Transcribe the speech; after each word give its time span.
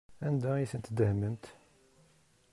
Anda 0.25 0.49
ay 0.55 0.69
tent-tdehnemt? 0.71 1.45